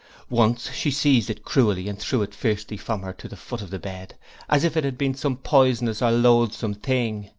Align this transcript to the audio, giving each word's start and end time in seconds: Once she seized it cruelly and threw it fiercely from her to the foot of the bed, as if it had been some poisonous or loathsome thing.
Once 0.31 0.71
she 0.71 0.89
seized 0.89 1.29
it 1.29 1.43
cruelly 1.45 1.87
and 1.87 1.99
threw 1.99 2.23
it 2.23 2.33
fiercely 2.33 2.75
from 2.75 3.03
her 3.03 3.13
to 3.13 3.27
the 3.27 3.35
foot 3.35 3.61
of 3.61 3.69
the 3.69 3.77
bed, 3.77 4.15
as 4.49 4.63
if 4.63 4.75
it 4.75 4.83
had 4.83 4.97
been 4.97 5.13
some 5.13 5.37
poisonous 5.37 6.01
or 6.01 6.09
loathsome 6.11 6.73
thing. 6.73 7.29